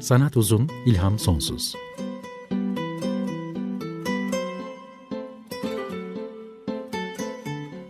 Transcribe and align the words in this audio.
Sanat 0.00 0.36
uzun, 0.36 0.68
ilham 0.86 1.18
sonsuz. 1.18 1.74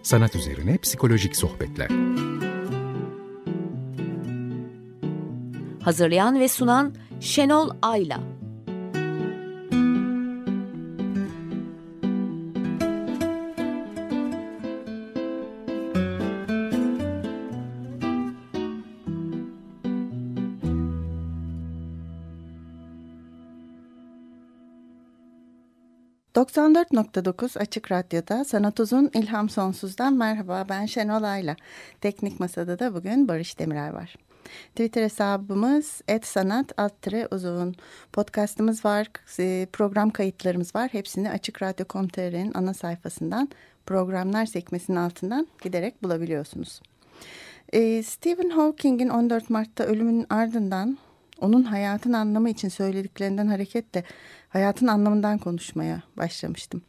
Sanat 0.02 0.36
üzerine 0.36 0.78
psikolojik 0.78 1.36
sohbetler. 1.36 1.88
Hazırlayan 5.82 6.40
ve 6.40 6.48
sunan 6.48 6.94
Şenol 7.20 7.70
Ayla. 7.82 8.20
94.9 26.78 27.58
Açık 27.58 27.92
Radyo'da 27.92 28.44
Sanat 28.44 28.80
Uzun 28.80 29.10
İlham 29.14 29.48
Sonsuz'dan 29.48 30.14
merhaba 30.14 30.66
ben 30.68 30.86
Şenol 30.86 31.22
Ayla. 31.22 31.56
Teknik 32.00 32.40
Masada 32.40 32.78
da 32.78 32.94
bugün 32.94 33.28
Barış 33.28 33.58
Demirer 33.58 33.90
var. 33.90 34.16
Twitter 34.70 35.02
hesabımız 35.02 36.02
etsanat 36.08 36.72
uzun. 37.30 37.74
Podcastımız 38.12 38.84
var, 38.84 39.06
e, 39.38 39.66
program 39.72 40.10
kayıtlarımız 40.10 40.74
var. 40.74 40.88
Hepsini 40.92 41.30
Açık 41.30 41.62
Radyo.com.tr'nin 41.62 42.52
ana 42.54 42.74
sayfasından 42.74 43.48
programlar 43.86 44.46
sekmesinin 44.46 44.96
altından 44.96 45.48
giderek 45.62 46.02
bulabiliyorsunuz. 46.02 46.80
E, 47.72 48.02
Stephen 48.02 48.50
Hawking'in 48.50 49.08
14 49.08 49.50
Mart'ta 49.50 49.84
ölümünün 49.84 50.26
ardından 50.30 50.98
onun 51.40 51.62
hayatın 51.62 52.12
anlamı 52.12 52.50
için 52.50 52.68
söylediklerinden 52.68 53.46
hareketle 53.46 54.04
hayatın 54.48 54.86
anlamından 54.86 55.38
konuşmaya 55.38 56.02
başlamıştım. 56.16 56.82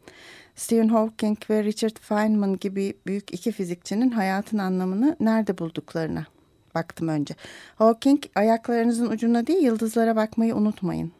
Stephen 0.56 0.88
Hawking 0.88 1.38
ve 1.50 1.64
Richard 1.64 1.96
Feynman 2.00 2.58
gibi 2.58 2.94
büyük 3.06 3.34
iki 3.34 3.52
fizikçinin 3.52 4.10
hayatın 4.10 4.58
anlamını 4.58 5.16
nerede 5.20 5.58
bulduklarına 5.58 6.26
baktım 6.74 7.08
önce. 7.08 7.34
Hawking 7.74 8.22
ayaklarınızın 8.34 9.10
ucuna 9.10 9.46
değil 9.46 9.62
yıldızlara 9.62 10.16
bakmayı 10.16 10.56
unutmayın 10.56 11.12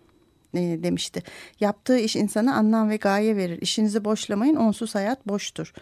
e, 0.54 0.82
demişti. 0.82 1.22
Yaptığı 1.60 1.98
iş 1.98 2.16
insana 2.16 2.54
anlam 2.54 2.90
ve 2.90 2.96
gaye 2.96 3.36
verir. 3.36 3.58
İşinizi 3.62 4.04
boşlamayın 4.04 4.56
onsuz 4.56 4.94
hayat 4.94 5.28
boştur 5.28 5.72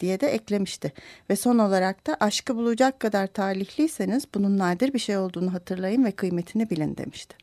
diye 0.00 0.20
de 0.20 0.26
eklemişti. 0.26 0.92
Ve 1.30 1.36
son 1.36 1.58
olarak 1.58 2.06
da 2.06 2.16
aşkı 2.20 2.56
bulacak 2.56 3.00
kadar 3.00 3.26
talihliyseniz 3.26 4.24
bunun 4.34 4.58
nadir 4.58 4.94
bir 4.94 4.98
şey 4.98 5.18
olduğunu 5.18 5.52
hatırlayın 5.52 6.04
ve 6.04 6.10
kıymetini 6.10 6.70
bilin 6.70 6.96
demişti. 6.96 7.36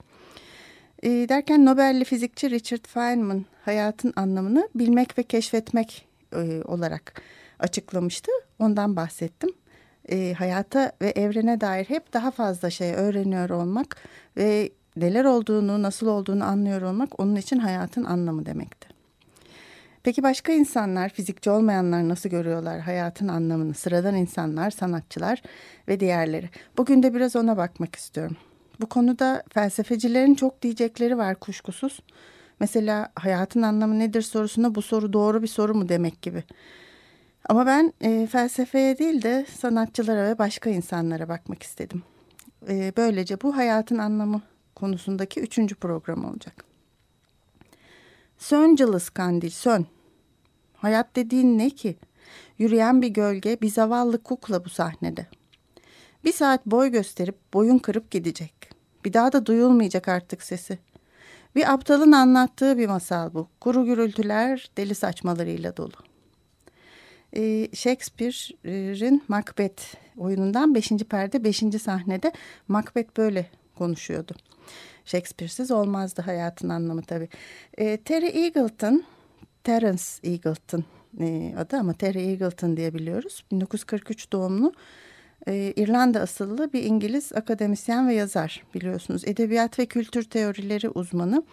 E, 1.03 1.09
derken 1.09 1.65
Nobel'li 1.65 2.03
fizikçi 2.05 2.49
Richard 2.49 2.87
Feynman 2.87 3.45
hayatın 3.65 4.13
anlamını 4.15 4.69
bilmek 4.75 5.17
ve 5.17 5.23
keşfetmek 5.23 6.07
e, 6.35 6.61
olarak 6.65 7.21
açıklamıştı. 7.59 8.31
Ondan 8.59 8.95
bahsettim. 8.95 9.49
E, 10.09 10.33
hayata 10.33 10.91
ve 11.01 11.09
evrene 11.09 11.61
dair 11.61 11.85
hep 11.85 12.13
daha 12.13 12.31
fazla 12.31 12.69
şey 12.69 12.93
öğreniyor 12.93 13.49
olmak 13.49 13.97
ve 14.37 14.69
neler 14.95 15.25
olduğunu, 15.25 15.81
nasıl 15.81 16.07
olduğunu 16.07 16.43
anlıyor 16.43 16.81
olmak 16.81 17.19
onun 17.19 17.35
için 17.35 17.59
hayatın 17.59 18.03
anlamı 18.03 18.45
demekti. 18.45 18.87
Peki 20.03 20.23
başka 20.23 20.51
insanlar, 20.51 21.09
fizikçi 21.09 21.49
olmayanlar 21.49 22.09
nasıl 22.09 22.29
görüyorlar 22.29 22.79
hayatın 22.79 23.27
anlamını? 23.27 23.73
Sıradan 23.73 24.15
insanlar, 24.15 24.71
sanatçılar 24.71 25.41
ve 25.87 25.99
diğerleri. 25.99 26.49
Bugün 26.77 27.03
de 27.03 27.13
biraz 27.13 27.35
ona 27.35 27.57
bakmak 27.57 27.95
istiyorum. 27.95 28.37
Bu 28.81 28.85
konuda 28.85 29.43
felsefecilerin 29.53 30.35
çok 30.35 30.61
diyecekleri 30.61 31.17
var 31.17 31.35
kuşkusuz. 31.35 31.99
Mesela 32.59 33.09
hayatın 33.15 33.61
anlamı 33.61 33.99
nedir 33.99 34.21
sorusuna 34.21 34.75
bu 34.75 34.81
soru 34.81 35.13
doğru 35.13 35.41
bir 35.41 35.47
soru 35.47 35.75
mu 35.75 35.89
demek 35.89 36.21
gibi. 36.21 36.43
Ama 37.49 37.65
ben 37.65 37.93
e, 38.01 38.27
felsefeye 38.27 38.97
değil 38.97 39.21
de 39.21 39.45
sanatçılara 39.59 40.29
ve 40.29 40.37
başka 40.37 40.69
insanlara 40.69 41.29
bakmak 41.29 41.63
istedim. 41.63 42.03
E, 42.69 42.93
böylece 42.97 43.41
bu 43.41 43.57
hayatın 43.57 43.97
anlamı 43.97 44.41
konusundaki 44.75 45.39
üçüncü 45.39 45.75
program 45.75 46.25
olacak. 46.25 46.65
Sön 48.37 48.75
kandil 49.13 49.49
sön. 49.49 49.85
Hayat 50.77 51.15
dediğin 51.15 51.57
ne 51.57 51.69
ki? 51.69 51.95
Yürüyen 52.57 53.01
bir 53.01 53.07
gölge, 53.07 53.61
bir 53.61 53.69
zavallı 53.69 54.23
kukla 54.23 54.65
bu 54.65 54.69
sahnede. 54.69 55.27
Bir 56.23 56.33
saat 56.33 56.65
boy 56.65 56.89
gösterip 56.89 57.35
boyun 57.53 57.77
kırıp 57.77 58.11
gidecek. 58.11 58.69
Bir 59.05 59.13
daha 59.13 59.31
da 59.31 59.45
duyulmayacak 59.45 60.07
artık 60.07 60.43
sesi. 60.43 60.79
Bir 61.55 61.73
aptalın 61.73 62.11
anlattığı 62.11 62.77
bir 62.77 62.87
masal 62.87 63.33
bu. 63.33 63.47
Kuru 63.59 63.85
gürültüler, 63.85 64.69
deli 64.77 64.95
saçmalarıyla 64.95 65.77
dolu. 65.77 65.93
Ee, 67.35 67.67
Shakespeare'in 67.73 69.23
Macbeth 69.27 69.83
oyunundan 70.17 70.75
5. 70.75 70.89
perde 70.89 71.43
5. 71.43 71.63
sahnede 71.81 72.31
Macbeth 72.67 73.17
böyle 73.17 73.49
konuşuyordu. 73.75 74.33
Shakespeare'siz 75.05 75.71
olmazdı 75.71 76.21
hayatın 76.21 76.69
anlamı 76.69 77.01
tabii. 77.01 77.29
E, 77.77 77.97
Terry 77.97 78.43
Eagleton, 78.43 79.03
Terence 79.63 80.03
Eagleton 80.23 80.83
e, 81.19 81.55
adı 81.57 81.77
ama 81.77 81.93
Terry 81.93 82.29
Eagleton 82.29 82.77
diye 82.77 82.93
biliyoruz. 82.93 83.43
1943 83.51 84.31
doğumlu 84.31 84.73
e, 85.47 85.73
İrlanda 85.75 86.19
asıllı 86.19 86.73
bir 86.73 86.83
İngiliz 86.83 87.33
akademisyen 87.33 88.07
ve 88.07 88.13
yazar 88.13 88.63
biliyorsunuz. 88.73 89.27
Edebiyat 89.27 89.79
ve 89.79 89.85
kültür 89.85 90.23
teorileri 90.23 90.89
uzmanı. 90.89 91.43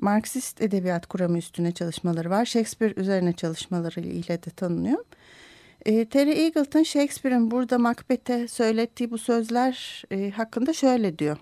Marksist 0.00 0.62
edebiyat 0.62 1.06
kuramı 1.06 1.38
üstüne 1.38 1.72
çalışmaları 1.72 2.30
var. 2.30 2.44
Shakespeare 2.44 2.94
üzerine 2.96 3.32
çalışmaları 3.32 4.00
ile 4.00 4.42
de 4.42 4.50
tanınıyor. 4.50 5.04
E, 5.86 6.04
Terry 6.04 6.30
Eagleton 6.30 6.82
Shakespeare'in 6.82 7.50
burada 7.50 7.78
Macbeth'e 7.78 8.48
söylettiği 8.48 9.10
bu 9.10 9.18
sözler 9.18 10.04
e, 10.10 10.30
hakkında 10.30 10.72
şöyle 10.72 11.18
diyor. 11.18 11.36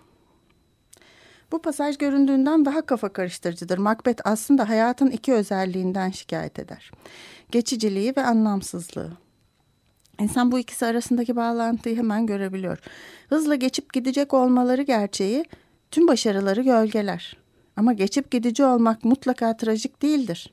Bu 1.54 1.62
pasaj 1.62 1.98
göründüğünden 1.98 2.65
daha 2.65 2.82
kafa 2.82 3.09
karıştırıcıdır. 3.09 3.78
Macbeth 3.78 4.22
aslında 4.25 4.69
hayatın 4.69 5.10
iki 5.10 5.32
özelliğinden 5.32 6.10
şikayet 6.10 6.59
eder. 6.59 6.91
Geçiciliği 7.50 8.16
ve 8.16 8.22
anlamsızlığı. 8.22 9.12
İnsan 10.20 10.53
bu 10.53 10.59
ikisi 10.59 10.87
arasındaki 10.87 11.37
bağlantıyı 11.37 11.97
hemen 11.97 12.26
görebiliyor. 12.26 12.78
Hızla 13.28 13.54
geçip 13.54 13.92
gidecek 13.92 14.34
olmaları 14.34 14.82
gerçeği 14.82 15.44
tüm 15.91 16.09
başarıları 16.09 16.62
gölgeler. 16.62 17.37
Ama 17.76 17.92
geçip 17.92 18.31
gidici 18.31 18.65
olmak 18.65 19.04
mutlaka 19.04 19.56
trajik 19.56 20.03
değildir. 20.03 20.53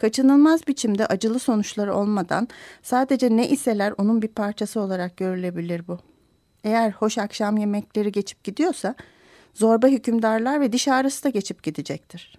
Kaçınılmaz 0.00 0.66
biçimde 0.66 1.06
acılı 1.06 1.38
sonuçları 1.38 1.94
olmadan 1.94 2.48
sadece 2.82 3.36
ne 3.36 3.48
iseler 3.48 3.94
onun 3.98 4.22
bir 4.22 4.28
parçası 4.28 4.80
olarak 4.80 5.16
görülebilir 5.16 5.86
bu. 5.88 5.98
Eğer 6.64 6.90
hoş 6.90 7.18
akşam 7.18 7.56
yemekleri 7.56 8.12
geçip 8.12 8.44
gidiyorsa 8.44 8.94
zorba 9.54 9.86
hükümdarlar 9.86 10.60
ve 10.60 10.72
diş 10.72 10.88
ağrısı 10.88 11.24
da 11.24 11.28
geçip 11.28 11.62
gidecektir. 11.62 12.38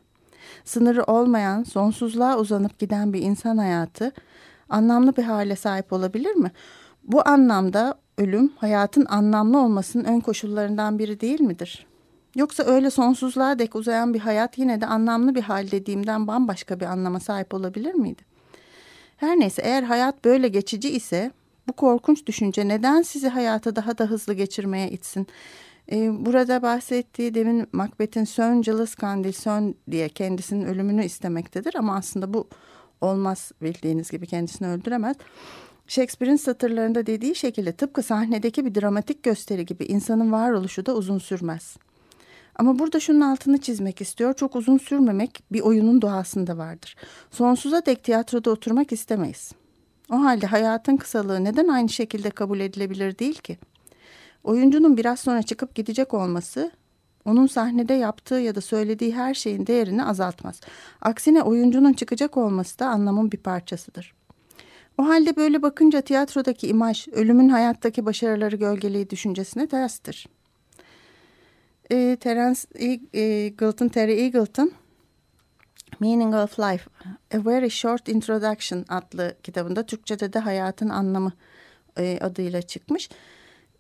Sınırı 0.66 1.04
olmayan, 1.04 1.64
sonsuzluğa 1.64 2.38
uzanıp 2.38 2.80
giden 2.80 3.14
bir 3.14 3.22
insan 3.22 3.58
hayatı 3.58 4.12
anlamlı 4.70 5.18
bir 5.18 5.24
hale 5.24 5.56
sahip 5.56 5.94
olabilir 5.94 6.36
mi? 6.36 6.52
Bu 7.04 7.28
anlamda 7.28 7.96
ölüm 8.18 8.52
hayatın 8.58 9.06
anlamlı 9.06 9.60
olmasının 9.60 10.04
ön 10.04 10.20
koşullarından 10.20 11.00
biri 11.00 11.20
değil 11.20 11.42
midir? 11.42 11.86
Yoksa 12.36 12.64
öyle 12.64 12.90
sonsuzluğa 12.90 13.60
dek 13.60 13.76
uzayan 13.76 14.14
bir 14.14 14.20
hayat 14.20 14.58
yine 14.58 14.82
de 14.82 14.86
anlamlı 14.86 15.36
bir 15.36 15.42
hal 15.42 15.72
dediğimden 15.72 16.28
bambaşka 16.28 16.80
bir 16.80 16.86
anlama 16.86 17.20
sahip 17.20 17.54
olabilir 17.54 17.94
miydi? 17.94 18.22
Her 19.18 19.40
neyse 19.40 19.62
eğer 19.62 19.84
hayat 19.84 20.26
böyle 20.26 20.48
geçici 20.48 20.90
ise 20.90 21.32
bu 21.68 21.74
korkunç 21.74 22.26
düşünce 22.26 22.68
neden 22.68 23.02
sizi 23.02 23.30
hayata 23.30 23.76
daha 23.76 23.98
da 23.98 24.06
hızlı 24.06 24.34
geçirmeye 24.34 24.90
itsin? 24.90 25.28
Ee, 25.92 26.26
burada 26.26 26.62
bahsettiği 26.62 27.34
demin 27.34 27.68
Macbeth'in 27.72 28.24
sön 28.24 28.62
cılız 28.62 28.96
kandil 28.96 29.32
sön 29.32 29.76
diye 29.92 30.10
kendisinin 30.10 30.66
ölümünü 30.66 31.06
istemektedir 31.06 31.76
ama 31.76 31.96
aslında 31.96 32.34
bu 32.34 32.48
olmaz 33.02 33.52
bildiğiniz 33.62 34.12
gibi 34.12 34.28
kendisini 34.28 34.68
öldüremez. 34.68 35.18
Shakespeare'in 35.88 36.36
satırlarında 36.36 37.06
dediği 37.06 37.36
şekilde 37.36 37.72
tıpkı 37.72 38.04
sahnedeki 38.04 38.66
bir 38.66 38.82
dramatik 38.82 39.24
gösteri 39.24 39.66
gibi 39.66 39.86
insanın 39.86 40.32
varoluşu 40.32 40.86
da 40.86 40.96
uzun 40.96 41.18
sürmez. 41.18 41.78
Ama 42.56 42.80
burada 42.80 43.00
şunun 43.00 43.22
altını 43.22 43.58
çizmek 43.58 44.02
istiyor. 44.02 44.34
Çok 44.34 44.56
uzun 44.56 44.78
sürmemek 44.78 45.44
bir 45.52 45.62
oyunun 45.62 46.02
doğasında 46.02 46.58
vardır. 46.58 46.96
Sonsuza 47.32 47.86
dek 47.86 48.04
tiyatroda 48.04 48.52
oturmak 48.52 48.92
istemeyiz. 48.92 49.52
O 50.12 50.16
halde 50.16 50.48
hayatın 50.48 50.98
kısalığı 50.98 51.44
neden 51.44 51.68
aynı 51.68 51.90
şekilde 51.90 52.30
kabul 52.30 52.60
edilebilir 52.60 53.20
değil 53.20 53.40
ki? 53.42 53.58
Oyuncunun 54.44 54.98
biraz 54.98 55.20
sonra 55.20 55.44
çıkıp 55.44 55.76
gidecek 55.76 56.14
olması 56.14 56.72
onun 57.26 57.48
sahnede 57.48 57.94
yaptığı 57.94 58.36
ya 58.36 58.56
da 58.56 58.62
söylediği 58.62 59.16
her 59.16 59.34
şeyin 59.34 59.68
değerini 59.68 60.06
azaltmaz. 60.06 60.62
Aksine 61.02 61.42
oyuncunun 61.42 61.94
çıkacak 61.94 62.38
olması 62.38 62.80
da 62.80 62.88
anlamın 62.88 63.32
bir 63.32 63.38
parçasıdır. 63.38 64.14
O 64.98 65.08
halde 65.08 65.36
böyle 65.36 65.62
bakınca 65.62 66.02
tiyatrodaki 66.02 66.68
imaj 66.68 67.08
ölümün 67.08 67.50
hayattaki 67.50 68.06
başarıları 68.06 68.56
gölgeliği 68.56 69.10
düşüncesine 69.10 69.68
terstir. 69.68 70.28
E, 71.92 72.18
Terence 72.20 72.60
Eagleton, 73.14 73.88
Terry 73.88 74.22
Eagleton 74.22 74.72
Meaning 76.00 76.36
of 76.36 76.60
Life, 76.60 76.90
A 77.34 77.46
Very 77.46 77.70
Short 77.70 78.10
Introduction 78.10 78.86
adlı 78.90 79.36
kitabında 79.44 79.86
Türkçe'de 79.86 80.34
de 80.34 80.40
Hayatın 80.40 80.90
Anlamı 80.90 81.32
e, 81.98 82.20
adıyla 82.22 82.62
çıkmış. 82.62 83.10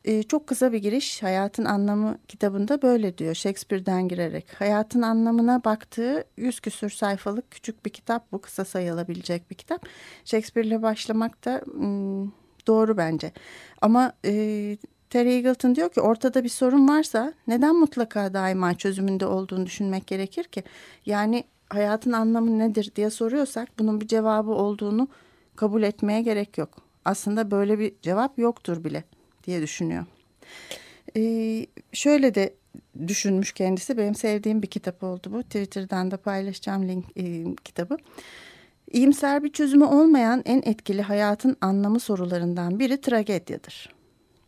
E, 0.06 0.24
çok 0.24 0.48
kısa 0.48 0.72
bir 0.72 0.78
giriş 0.78 1.24
Hayatın 1.24 1.66
Anlamı 1.66 2.18
kitabında 2.28 2.82
böyle 2.82 3.18
diyor 3.18 3.36
Shakespeare'den 3.36 4.08
girerek. 4.08 4.48
Hayatın 4.60 5.02
anlamına 5.02 5.64
baktığı 5.64 6.24
yüz 6.38 6.60
küsür 6.60 6.90
sayfalık 6.90 7.52
küçük 7.52 7.86
bir 7.86 7.90
kitap 7.90 8.32
bu 8.32 8.42
kısa 8.42 8.66
sayılabilecek 8.66 9.50
bir 9.52 9.56
kitap. 9.56 9.86
Shakespeare'le 10.26 10.82
başlamak 10.82 11.46
da 11.46 11.62
hmm, 11.66 12.32
doğru 12.68 12.98
bence. 12.98 13.32
Ama 13.82 14.14
e, 14.26 14.78
Terry 15.10 15.34
Eagleton 15.34 15.76
diyor 15.76 15.90
ki 15.90 16.02
ortada 16.02 16.44
bir 16.44 16.50
sorun 16.50 16.88
varsa 16.88 17.34
neden 17.48 17.76
mutlaka 17.76 18.34
daima 18.34 18.74
çözümünde 18.74 19.26
olduğunu 19.26 19.66
düşünmek 19.66 20.08
gerekir 20.08 20.44
ki? 20.44 20.64
Yani 21.06 21.44
hayatın 21.70 22.12
anlamı 22.12 22.60
nedir 22.60 22.92
diye 22.96 23.10
soruyorsak 23.10 23.80
bunun 23.80 24.02
bir 24.02 24.08
cevabı 24.08 24.52
olduğunu 24.52 25.08
kabul 25.56 25.84
etmeye 25.84 26.22
gerek 26.22 26.58
yok. 26.58 26.70
Aslında 27.06 27.52
böyle 27.52 27.80
bir 27.80 27.94
cevap 28.02 28.40
yoktur 28.40 28.84
bile 28.84 29.04
diye 29.44 29.62
düşünüyor. 29.62 30.06
Ee, 31.18 31.66
şöyle 31.94 32.36
de 32.36 32.54
düşünmüş 33.08 33.52
kendisi. 33.52 33.98
Benim 33.98 34.16
sevdiğim 34.16 34.62
bir 34.62 34.68
kitap 34.68 35.04
oldu 35.04 35.32
bu. 35.32 35.44
Twitter'dan 35.44 36.12
da 36.12 36.18
paylaşacağım 36.18 36.88
link 36.88 37.06
e, 37.18 37.56
kitabı. 37.64 37.98
İyimser 38.92 39.44
bir 39.44 39.52
çözümü 39.52 39.86
olmayan 39.86 40.42
en 40.46 40.62
etkili 40.66 41.02
hayatın 41.02 41.58
anlamı 41.62 42.00
sorularından 42.00 42.80
biri 42.80 43.02
tragedyadır. 43.02 43.90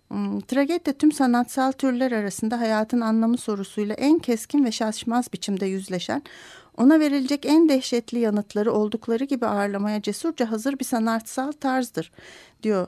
Hmm, 0.07 0.40
tragedya 0.42 0.94
tüm 0.94 1.12
sanatsal 1.12 1.72
türler 1.72 2.12
arasında 2.12 2.60
hayatın 2.60 3.01
anlamı 3.01 3.38
sorusuyla 3.38 3.96
en 3.96 4.19
keskin 4.19 4.66
ve 4.66 4.72
şaşmaz 4.72 5.34
biçimde 5.34 5.66
yüzleşen, 5.66 6.24
ona 6.78 7.00
verilecek 7.00 7.46
en 7.46 7.69
dehşetli 7.69 8.19
yanıtları 8.19 8.74
oldukları 8.74 9.24
gibi 9.24 9.46
ağırlamaya 9.46 10.01
cesurca 10.01 10.51
hazır 10.51 10.80
bir 10.80 10.86
sanatsal 10.86 11.51
tarzdır, 11.51 12.12
diyor 12.63 12.88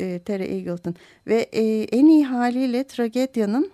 e, 0.00 0.18
Terry 0.18 0.44
Eagleton. 0.44 0.94
Ve 1.26 1.40
e, 1.52 1.82
en 1.82 2.06
iyi 2.06 2.24
haliyle 2.24 2.84
tragedyanın 2.84 3.70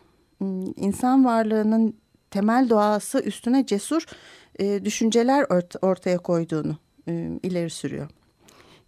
insan 0.77 1.25
varlığının 1.25 1.95
temel 2.31 2.69
doğası 2.69 3.21
üstüne 3.21 3.67
cesur 3.67 4.07
e, 4.59 4.85
düşünceler 4.85 5.47
ort 5.51 5.77
ortaya 5.83 6.19
koyduğunu 6.19 6.77
e, 7.09 7.39
ileri 7.43 7.71
sürüyor. 7.71 8.09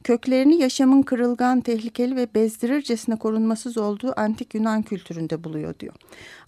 Köklerini 0.04 0.60
yaşamın 0.60 1.02
kırılgan, 1.02 1.60
tehlikeli 1.60 2.16
ve 2.16 2.34
bezdirircesine 2.34 3.16
korunmasız 3.16 3.78
olduğu 3.78 4.20
antik 4.20 4.54
Yunan 4.54 4.82
kültüründe 4.82 5.44
buluyor 5.44 5.78
diyor. 5.78 5.94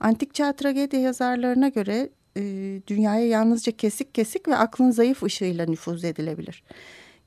Antik 0.01 0.35
çağ 0.35 0.53
tragedya 0.53 1.01
yazarlarına 1.01 1.69
göre 1.69 2.11
e, 2.37 2.43
dünyaya 2.87 3.27
yalnızca 3.27 3.73
kesik 3.73 4.15
kesik 4.15 4.49
ve 4.49 4.57
aklın 4.57 4.91
zayıf 4.91 5.23
ışığıyla 5.23 5.67
nüfuz 5.67 6.05
edilebilir. 6.05 6.65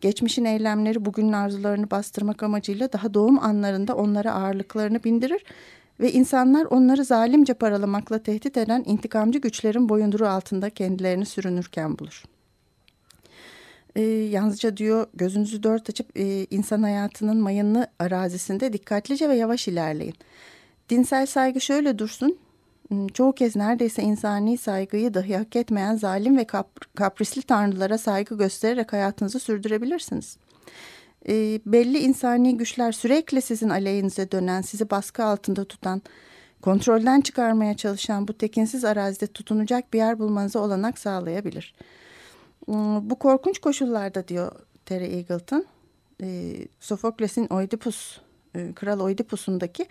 Geçmişin 0.01 0.45
eylemleri 0.45 1.05
bugünün 1.05 1.33
arzularını 1.33 1.91
bastırmak 1.91 2.43
amacıyla 2.43 2.93
daha 2.93 3.13
doğum 3.13 3.39
anlarında 3.39 3.95
onlara 3.95 4.33
ağırlıklarını 4.33 5.03
bindirir 5.03 5.43
ve 5.99 6.11
insanlar 6.11 6.65
onları 6.65 7.05
zalimce 7.05 7.53
paralamakla 7.53 8.19
tehdit 8.19 8.57
eden 8.57 8.83
intikamcı 8.87 9.39
güçlerin 9.39 9.89
boyunduruğu 9.89 10.27
altında 10.27 10.69
kendilerini 10.69 11.25
sürünürken 11.25 11.99
bulur. 11.99 12.23
E, 13.95 14.01
yalnızca 14.01 14.77
diyor 14.77 15.07
gözünüzü 15.13 15.63
dört 15.63 15.89
açıp 15.89 16.19
e, 16.19 16.45
insan 16.49 16.83
hayatının 16.83 17.37
mayınlı 17.37 17.87
arazisinde 17.99 18.73
dikkatlice 18.73 19.29
ve 19.29 19.35
yavaş 19.35 19.67
ilerleyin. 19.67 20.15
Dinsel 20.89 21.25
saygı 21.25 21.61
şöyle 21.61 21.99
dursun, 21.99 22.37
çoğu 23.13 23.33
kez 23.33 23.55
neredeyse 23.55 24.03
insani 24.03 24.57
saygıyı 24.57 25.13
dahi 25.13 25.37
hak 25.37 25.55
etmeyen 25.55 25.95
zalim 25.95 26.37
ve 26.37 26.47
kap 26.47 26.95
kaprisli 26.95 27.41
tanrılara 27.41 27.97
saygı 27.97 28.37
göstererek 28.37 28.93
hayatınızı 28.93 29.39
sürdürebilirsiniz. 29.39 30.37
E, 31.29 31.59
belli 31.65 31.99
insani 31.99 32.57
güçler 32.57 32.91
sürekli 32.91 33.41
sizin 33.41 33.69
aleyhinize 33.69 34.31
dönen, 34.31 34.61
sizi 34.61 34.89
baskı 34.89 35.23
altında 35.23 35.65
tutan, 35.65 36.01
kontrolden 36.61 37.21
çıkarmaya 37.21 37.77
çalışan 37.77 38.27
bu 38.27 38.33
tekinsiz 38.33 38.85
arazide 38.85 39.27
tutunacak 39.27 39.93
bir 39.93 39.97
yer 39.97 40.19
bulmanıza 40.19 40.59
olanak 40.59 40.99
sağlayabilir. 40.99 41.75
E, 42.69 42.73
bu 43.01 43.19
korkunç 43.19 43.59
koşullarda 43.59 44.27
diyor 44.27 44.51
Terry 44.85 45.15
Eagleton, 45.15 45.65
e, 46.21 46.55
Sofokles'in 46.79 47.47
Oedipus 47.47 48.19
e, 48.57 48.73
Kral 48.73 48.99
Oidipus'undaki 48.99 49.85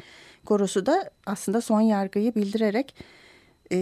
korosu 0.45 0.87
da 0.87 1.11
aslında 1.27 1.61
son 1.61 1.81
yargıyı 1.81 2.35
bildirerek 2.35 2.95
e, 3.73 3.79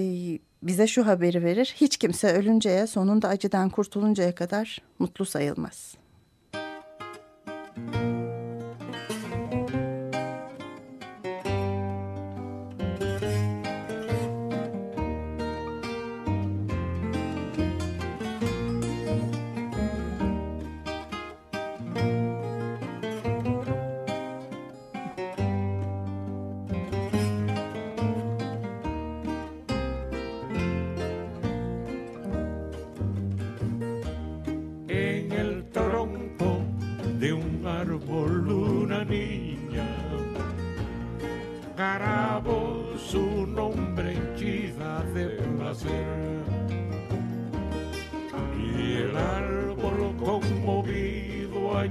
bize 0.63 0.87
şu 0.87 1.07
haberi 1.07 1.45
verir. 1.45 1.75
Hiç 1.77 1.97
kimse 1.97 2.33
ölünceye 2.33 2.87
sonunda 2.87 3.29
acıdan 3.29 3.71
kurtuluncaya 3.71 4.35
kadar 4.35 4.79
mutlu 4.99 5.25
sayılmaz. 5.25 6.04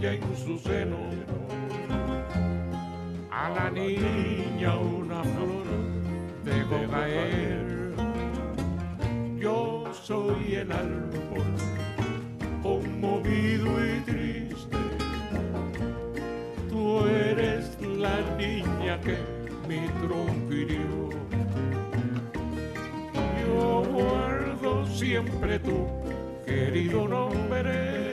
En 0.05 0.35
su 0.35 0.57
seno 0.59 0.97
a 3.31 3.49
la 3.49 3.69
niña 3.69 4.77
una 4.77 5.23
flor 5.23 5.65
dejó 6.43 6.91
caer. 6.91 7.93
Yo 9.37 9.85
soy 9.91 10.55
el 10.55 10.71
árbol 10.71 11.43
conmovido 12.61 13.67
y 13.85 13.99
triste. 14.01 14.77
Tú 16.69 17.05
eres 17.07 17.77
la 17.81 18.19
niña 18.37 18.99
que 19.01 19.42
mi 19.73 19.87
tronco 20.07 20.53
hirió. 20.53 21.09
Yo 23.45 23.83
guardo 23.91 24.85
siempre 24.87 25.59
tu 25.59 25.87
querido 26.45 27.07
nombre 27.07 28.12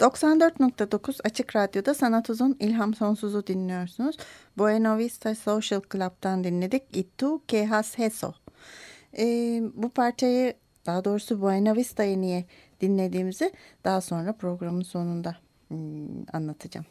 ...94.9 0.00 1.20
Açık 1.24 1.56
Radyo'da 1.56 1.94
Sanat 1.94 2.30
Uzun 2.30 2.56
İlham 2.60 2.94
Sonsuz'u 2.94 3.46
dinliyorsunuz. 3.46 4.16
Buena 4.58 4.98
Vista 4.98 5.34
Social 5.34 5.80
Club'dan 5.92 6.44
dinledik. 6.44 6.82
İttu 6.96 7.46
Kehas 7.46 7.98
Heso. 7.98 8.32
Ee, 9.18 9.62
bu 9.74 9.88
parçayı 9.88 10.54
daha 10.86 11.04
doğrusu 11.04 11.40
Buena 11.40 11.76
Vista'yı 11.76 12.20
niye 12.20 12.44
dinlediğimizi 12.80 13.52
daha 13.84 14.00
sonra 14.00 14.32
programın 14.32 14.82
sonunda 14.82 15.36
hmm, 15.68 16.06
anlatacağım. 16.32 16.86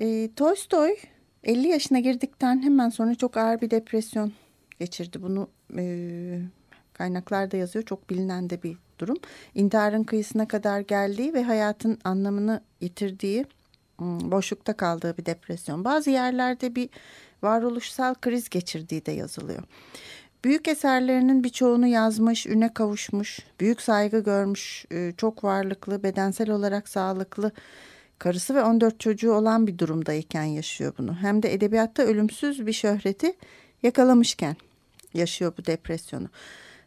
Ee, 0.00 0.30
Tolstoy 0.36 0.96
50 1.44 1.68
yaşına 1.68 1.98
girdikten 1.98 2.62
hemen 2.62 2.88
sonra 2.88 3.14
çok 3.14 3.36
ağır 3.36 3.60
bir 3.60 3.70
depresyon 3.70 4.32
geçirdi. 4.78 5.22
Bunu 5.22 5.48
e, 5.76 6.40
kaynaklarda 6.92 7.56
yazıyor. 7.56 7.84
Çok 7.84 8.10
bilinen 8.10 8.50
de 8.50 8.62
bir 8.62 8.76
durum. 9.00 9.16
İntiharın 9.54 10.04
kıyısına 10.04 10.48
kadar 10.48 10.80
geldiği 10.80 11.34
ve 11.34 11.42
hayatın 11.42 11.98
anlamını 12.04 12.60
yitirdiği, 12.80 13.46
boşlukta 14.00 14.76
kaldığı 14.76 15.16
bir 15.16 15.26
depresyon. 15.26 15.84
Bazı 15.84 16.10
yerlerde 16.10 16.74
bir 16.74 16.88
varoluşsal 17.42 18.14
kriz 18.14 18.48
geçirdiği 18.48 19.06
de 19.06 19.12
yazılıyor. 19.12 19.62
Büyük 20.44 20.68
eserlerinin 20.68 21.44
birçoğunu 21.44 21.86
yazmış, 21.86 22.46
üne 22.46 22.74
kavuşmuş, 22.74 23.38
büyük 23.60 23.80
saygı 23.80 24.18
görmüş, 24.18 24.84
e, 24.92 25.12
çok 25.16 25.44
varlıklı, 25.44 26.02
bedensel 26.02 26.50
olarak 26.50 26.88
sağlıklı, 26.88 27.52
karısı 28.18 28.54
ve 28.54 28.62
14 28.62 29.00
çocuğu 29.00 29.32
olan 29.32 29.66
bir 29.66 29.78
durumdayken 29.78 30.44
yaşıyor 30.44 30.92
bunu. 30.98 31.14
Hem 31.14 31.42
de 31.42 31.54
edebiyatta 31.54 32.02
ölümsüz 32.02 32.66
bir 32.66 32.72
şöhreti 32.72 33.36
yakalamışken 33.82 34.56
yaşıyor 35.14 35.52
bu 35.58 35.66
depresyonu. 35.66 36.28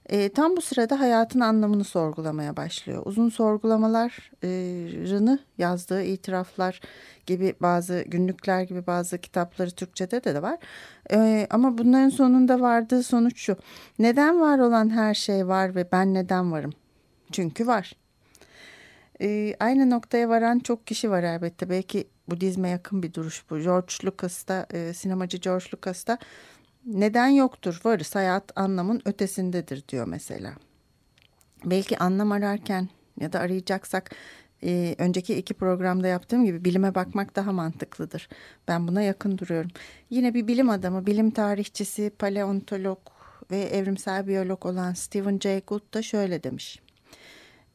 E, 0.10 0.29
tam 0.29 0.57
bu 0.57 0.62
sırada 0.62 1.00
hayatın 1.00 1.39
anlamını 1.39 1.83
sorgulamaya 1.83 2.57
başlıyor. 2.57 3.01
Uzun 3.05 3.29
sorgulamalarını 3.29 5.39
yazdığı 5.57 6.03
itiraflar 6.03 6.81
gibi 7.25 7.55
bazı 7.62 8.03
günlükler 8.07 8.62
gibi 8.62 8.88
bazı 8.88 9.17
kitapları 9.17 9.72
Türkçe'de 9.72 10.24
de, 10.24 10.41
var. 10.41 10.57
E, 11.12 11.48
ama 11.50 11.77
bunların 11.77 12.10
sonunda 12.10 12.62
vardığı 12.62 13.03
sonuç 13.03 13.39
şu. 13.39 13.57
Neden 14.00 14.41
var 14.41 14.60
olan 14.60 14.89
her 14.89 15.13
şey 15.13 15.48
var 15.48 15.75
ve 15.75 15.91
ben 15.91 16.13
neden 16.13 16.51
varım? 16.51 16.74
Çünkü 17.31 17.67
var. 17.67 17.93
E, 19.22 19.55
aynı 19.60 19.89
noktaya 19.89 20.29
varan 20.29 20.60
çok 20.60 20.88
kişi 20.88 21.12
var 21.12 21.24
elbette. 21.24 21.69
Belki 21.69 22.07
Budizme 22.27 22.69
yakın 22.69 23.03
bir 23.03 23.13
duruş 23.13 23.43
bu. 23.50 23.60
George 23.60 23.93
Lucas 24.05 24.48
da, 24.48 24.67
e, 24.74 24.93
sinemacı 24.93 25.38
George 25.38 25.65
Lucas 25.74 26.07
da 26.07 26.17
neden 26.86 27.28
yoktur 27.28 27.82
varız 27.84 28.16
hayat 28.16 28.52
anlamın 28.56 29.02
ötesindedir 29.06 29.84
diyor 29.88 30.08
mesela. 30.08 30.54
Belki 31.66 31.98
anlam 31.98 32.32
ararken 32.32 32.90
ya 33.20 33.34
da 33.34 33.40
arayacaksak 33.40 34.16
e, 34.63 34.96
önceki 34.98 35.36
iki 35.36 35.54
programda 35.54 36.08
yaptığım 36.08 36.46
gibi 36.46 36.66
bilime 36.66 36.96
bakmak 36.96 37.36
daha 37.36 37.52
mantıklıdır. 37.52 38.30
Ben 38.68 38.88
buna 38.88 39.02
yakın 39.02 39.38
duruyorum. 39.38 39.72
Yine 40.10 40.34
bir 40.34 40.48
bilim 40.48 40.70
adamı, 40.70 41.06
bilim 41.06 41.32
tarihçisi, 41.32 42.10
paleontolog 42.20 43.00
ve 43.52 43.60
evrimsel 43.60 44.28
biyolog 44.28 44.66
olan 44.66 44.94
Stephen 44.94 45.40
Jay 45.40 45.62
Gould 45.62 45.94
da 45.94 46.02
şöyle 46.02 46.44
demiş. 46.44 46.80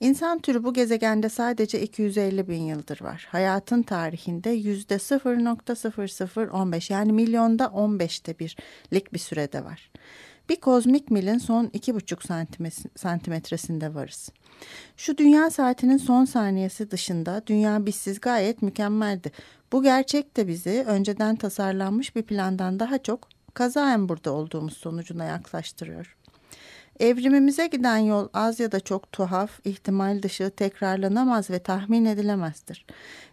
İnsan 0.01 0.39
türü 0.39 0.65
bu 0.65 0.73
gezegende 0.73 1.29
sadece 1.29 1.83
250 1.83 2.49
bin 2.49 2.63
yıldır 2.63 3.01
var. 3.03 3.27
Hayatın 3.31 3.83
tarihinde 3.83 4.51
yüzde 4.51 4.95
0.0015 4.95 6.93
yani 6.93 7.13
milyonda 7.13 7.65
15'te 7.65 8.39
birlik 8.39 9.13
bir 9.13 9.19
sürede 9.19 9.65
var. 9.65 9.91
Bir 10.49 10.57
kozmik 10.57 11.11
milin 11.11 11.39
son 11.39 11.65
2,5 11.67 12.87
santimetresinde 12.97 13.95
varız. 13.95 14.31
Şu 14.97 15.19
dünya 15.19 15.51
saatinin 15.51 15.97
son 15.97 16.25
saniyesi 16.25 16.91
dışında 16.91 17.43
dünya 17.47 17.87
bizsiz 17.87 18.21
gayet 18.21 18.63
mükemmeldi. 18.63 19.33
Bu 19.73 19.83
gerçek 19.83 20.37
de 20.37 20.49
bizi 20.49 20.85
önceden 20.87 21.37
tasarlanmış 21.37 22.17
bir 22.17 22.23
plandan 22.23 22.81
daha 22.81 22.99
çok 22.99 23.29
kazaen 23.55 24.09
burada 24.09 24.33
olduğumuz 24.33 24.77
sonucuna 24.77 25.25
yaklaştırıyor. 25.25 26.18
Evrimimize 27.01 27.67
giden 27.67 27.99
yol 27.99 28.29
az 28.35 28.61
ya 28.61 28.73
da 28.73 28.81
çok 28.81 29.13
tuhaf, 29.13 29.61
ihtimal 29.65 30.23
dışı, 30.23 30.51
tekrarlanamaz 30.51 31.51
ve 31.51 31.59
tahmin 31.59 32.05
edilemezdir. 32.05 32.87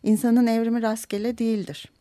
İnsanın 0.04 0.48
evrimi 0.48 0.82
rastgele 0.82 1.38
değildir. 1.38 1.92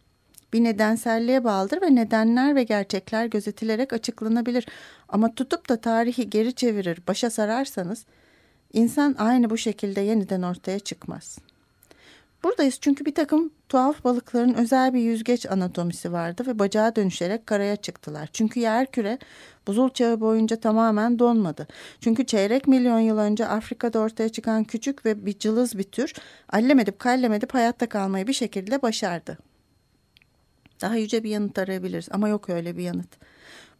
Bir 0.53 0.65
nedenselliğe 0.65 1.45
bağlıdır 1.45 1.83
ve 1.83 1.95
nedenler 1.95 2.57
ve 2.57 2.63
gerçekler 2.63 3.27
gözetilerek 3.27 3.93
açıklanabilir. 3.93 4.67
Ama 5.09 5.35
tutup 5.35 5.69
da 5.69 5.81
tarihi 5.81 6.31
geri 6.31 6.55
çevirir, 6.55 6.99
başa 7.09 7.31
sararsanız 7.31 8.05
insan 8.73 9.15
aynı 9.19 9.51
bu 9.51 9.57
şekilde 9.57 10.01
yeniden 10.01 10.43
ortaya 10.43 10.79
çıkmaz. 10.79 11.39
Buradayız 12.45 12.79
çünkü 12.81 13.05
bir 13.05 13.15
takım 13.15 13.51
tuhaf 13.69 14.05
balıkların 14.05 14.55
özel 14.55 14.95
bir 14.95 15.01
yüzgeç 15.01 15.47
anatomisi 15.47 16.13
vardı 16.13 16.45
ve 16.47 16.59
bacağa 16.59 16.97
dönüşerek 16.97 17.47
karaya 17.47 17.77
çıktılar. 17.77 18.29
Çünkü 18.33 18.61
yer 18.61 18.91
küre 18.91 19.19
buzul 19.67 19.91
çağı 19.91 20.21
boyunca 20.21 20.61
tamamen 20.61 21.19
donmadı. 21.19 21.67
Çünkü 22.01 22.27
çeyrek 22.27 22.69
milyon 22.69 22.99
yıl 22.99 23.19
önce 23.19 23.47
Afrika'da 23.47 23.99
ortaya 23.99 24.29
çıkan 24.29 24.65
küçük 24.65 25.07
ve 25.07 25.27
bir 25.27 25.39
cılız 25.39 25.79
bir 25.79 25.83
tür 25.83 26.13
allemedip 26.49 26.99
kallemedip 26.99 27.55
hayatta 27.55 27.89
kalmayı 27.89 28.27
bir 28.27 28.33
şekilde 28.33 28.83
başardı. 28.83 29.39
Daha 30.81 30.97
yüce 30.97 31.25
bir 31.25 31.31
yanıt 31.31 31.59
arayabiliriz 31.59 32.09
ama 32.11 32.29
yok 32.29 32.49
öyle 32.51 32.77
bir 32.77 32.83
yanıt. 32.83 33.17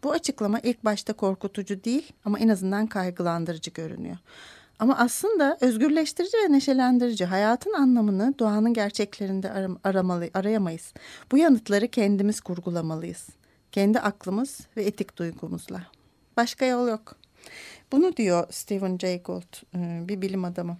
Bu 0.05 0.13
açıklama 0.13 0.61
ilk 0.61 0.85
başta 0.85 1.13
korkutucu 1.13 1.85
değil 1.85 2.13
ama 2.25 2.39
en 2.39 2.49
azından 2.49 2.87
kaygılandırıcı 2.87 3.71
görünüyor. 3.71 4.17
Ama 4.85 4.99
aslında 4.99 5.59
özgürleştirici 5.61 6.37
ve 6.37 6.53
neşelendirici 6.53 7.25
hayatın 7.25 7.73
anlamını 7.73 8.35
doğanın 8.39 8.75
gerçeklerinde 8.75 9.51
aram 9.51 9.79
aramalı, 9.85 10.31
arayamayız. 10.35 10.93
Bu 11.33 11.39
yanıtları 11.39 11.89
kendimiz 11.89 12.41
kurgulamalıyız. 12.41 13.29
Kendi 13.73 14.01
aklımız 14.01 14.61
ve 14.77 14.83
etik 14.83 15.17
duygumuzla. 15.17 15.87
Başka 16.37 16.65
yol 16.65 16.89
yok. 16.89 17.17
Bunu 17.93 18.17
diyor 18.17 18.47
Stephen 18.51 18.99
Jay 18.99 19.23
Gould, 19.23 19.77
bir 20.09 20.23
bilim 20.23 20.45
adamı. 20.45 20.77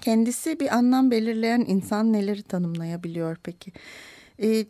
Kendisi 0.00 0.60
bir 0.60 0.74
anlam 0.76 1.10
belirleyen 1.10 1.64
insan 1.68 2.12
neleri 2.12 2.42
tanımlayabiliyor 2.42 3.36
peki? 3.42 3.72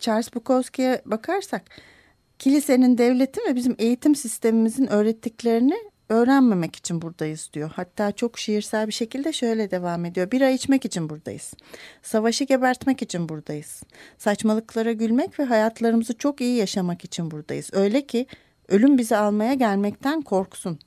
Charles 0.01 0.35
Bukowski'ye 0.35 1.03
bakarsak 1.05 1.63
kilisenin, 2.39 2.99
devletin 2.99 3.43
ve 3.49 3.55
bizim 3.55 3.75
eğitim 3.79 4.15
sistemimizin 4.15 4.87
öğrettiklerini 4.87 5.77
öğrenmemek 6.09 6.77
için 6.77 7.03
buradayız 7.03 7.51
diyor. 7.53 7.71
Hatta 7.77 8.13
çok 8.13 8.39
şiirsel 8.39 8.87
bir 8.87 8.93
şekilde 8.93 9.33
şöyle 9.33 9.71
devam 9.71 10.05
ediyor. 10.05 10.31
Bira 10.31 10.51
içmek 10.51 10.85
için 10.85 11.11
buradayız. 11.11 11.55
Savaşı 12.03 12.45
gebertmek 12.45 13.03
için 13.03 13.29
buradayız. 13.29 13.83
Saçmalıklara 14.19 14.93
gülmek 14.93 15.39
ve 15.39 15.45
hayatlarımızı 15.45 16.19
çok 16.19 16.41
iyi 16.41 16.57
yaşamak 16.57 17.05
için 17.05 17.31
buradayız. 17.31 17.71
Öyle 17.73 18.07
ki 18.07 18.27
ölüm 18.69 18.99
bizi 18.99 19.17
almaya 19.17 19.55
gelmekten 19.55 20.23
korksun. 20.23 20.79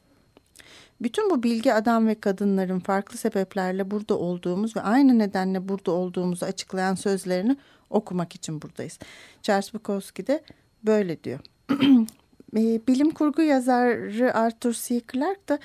Bütün 1.01 1.29
bu 1.29 1.43
bilgi 1.43 1.74
adam 1.74 2.07
ve 2.07 2.15
kadınların 2.15 2.79
farklı 2.79 3.17
sebeplerle 3.17 3.91
burada 3.91 4.17
olduğumuz 4.17 4.75
ve 4.75 4.81
aynı 4.81 5.19
nedenle 5.19 5.67
burada 5.69 5.91
olduğumuzu 5.91 6.45
açıklayan 6.45 6.95
sözlerini 6.95 7.57
okumak 7.89 8.36
için 8.36 8.62
buradayız. 8.62 9.00
Charles 9.41 9.74
Bukowski 9.74 10.27
de 10.27 10.43
böyle 10.83 11.24
diyor. 11.24 11.39
bilim 12.53 13.11
kurgu 13.11 13.41
yazarı 13.41 14.35
Arthur 14.35 14.73
C. 14.73 15.01
Clarke 15.13 15.47
da 15.47 15.59